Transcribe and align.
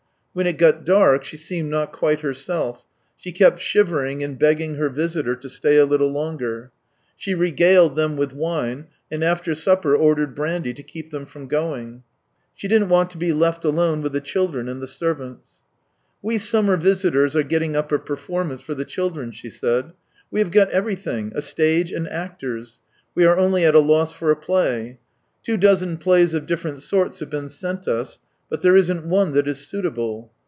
When 0.33 0.47
it 0.47 0.57
got 0.57 0.85
dark, 0.85 1.25
she 1.25 1.35
seemed 1.35 1.69
not 1.71 1.91
quite 1.91 2.21
herself; 2.21 2.85
she 3.17 3.33
kept 3.33 3.59
shivering 3.59 4.23
and 4.23 4.39
begging 4.39 4.75
her 4.75 4.87
visitors 4.87 5.39
to 5.41 5.49
stay 5.49 5.75
a 5.77 5.85
httle 5.85 6.09
longer. 6.09 6.71
She 7.17 7.33
regaled 7.33 7.97
them 7.97 8.15
with 8.15 8.31
wine, 8.31 8.87
and 9.11 9.25
after 9.25 9.53
supper 9.53 9.93
ordered 9.93 10.33
brandy 10.33 10.73
to 10.75 10.83
keep 10.83 11.09
them 11.11 11.25
from 11.25 11.49
going. 11.49 12.03
She 12.55 12.69
didn't 12.69 12.87
want 12.87 13.09
to 13.09 13.17
be 13.17 13.33
left 13.33 13.65
alone 13.65 14.01
with 14.01 14.13
the 14.13 14.21
children 14.21 14.69
and 14.69 14.81
the 14.81 14.87
servants." 14.87 15.63
We 16.21 16.37
summer 16.37 16.77
visitors 16.77 17.35
are 17.35 17.43
getting 17.43 17.75
up 17.75 17.91
a 17.91 17.99
perform 17.99 18.51
ance 18.51 18.61
for 18.61 18.73
the 18.73 18.85
children," 18.85 19.33
she 19.33 19.49
said." 19.49 19.91
We 20.31 20.39
have 20.39 20.51
got 20.51 20.69
everything— 20.71 21.33
a 21.35 21.41
stage 21.41 21.91
and 21.91 22.07
actors; 22.07 22.79
we 23.13 23.25
are 23.25 23.37
only 23.37 23.65
at 23.65 23.75
a 23.75 23.79
loss 23.79 24.13
for 24.13 24.31
a 24.31 24.37
play. 24.37 24.97
Two 25.43 25.57
dozen 25.57 25.97
plays 25.97 26.33
of 26.33 26.45
different 26.45 26.79
sorts 26.81 27.19
have 27.19 27.29
been 27.29 27.49
sent 27.49 27.85
us, 27.85 28.21
but 28.49 28.61
there 28.63 28.75
isn't 28.75 29.05
one 29.05 29.31
that 29.33 29.47
is 29.47 29.65
suitable. 29.65 30.29